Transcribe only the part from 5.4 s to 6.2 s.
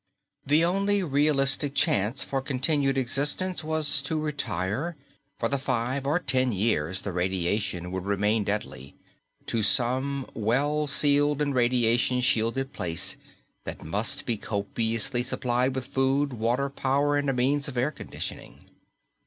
the five or